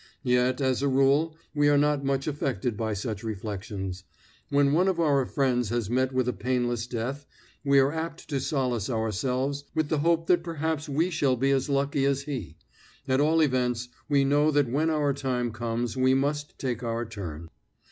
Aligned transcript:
Yet, 0.23 0.61
as 0.61 0.81
a 0.81 0.87
rule, 0.87 1.35
we 1.53 1.69
are 1.69 1.77
not 1.77 2.03
much 2.03 2.25
affected 2.25 2.75
by 2.75 2.95
such 2.95 3.23
reflections. 3.23 4.03
When 4.49 4.73
one 4.73 4.87
of 4.87 4.99
our 4.99 5.27
friends 5.27 5.69
has 5.69 5.91
met 5.91 6.11
with 6.11 6.27
a 6.27 6.33
painless 6.33 6.87
death 6.87 7.27
we 7.63 7.77
are 7.77 7.91
apt 7.91 8.27
to 8.29 8.39
solace 8.39 8.89
ourselves 8.89 9.63
with 9.75 9.89
the 9.89 9.99
hope 9.99 10.25
that 10.25 10.43
perhaps 10.43 10.89
we 10.89 11.11
shall 11.11 11.35
be 11.35 11.51
as 11.51 11.69
lucky 11.69 12.03
as 12.05 12.23
he; 12.23 12.57
at 13.07 13.21
all 13.21 13.41
events, 13.43 13.89
we 14.09 14.23
know 14.23 14.49
that 14.49 14.71
when 14.71 14.89
our 14.89 15.13
time 15.13 15.51
comes 15.51 15.95
we 15.95 16.15
must 16.15 16.57
take 16.57 16.81
our 16.81 17.05
turn. 17.05 17.49